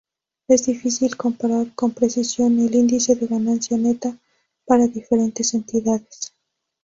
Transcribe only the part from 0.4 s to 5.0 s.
Es difícil comparar con precisión el índice de ganancia neta para